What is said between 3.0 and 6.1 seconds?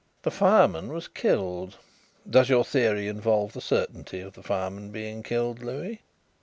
involve the certainty of the fireman being killed, Louis?"